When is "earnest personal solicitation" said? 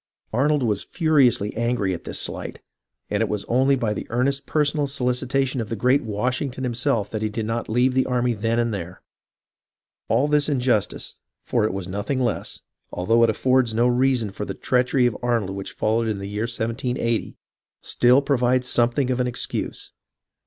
4.09-5.61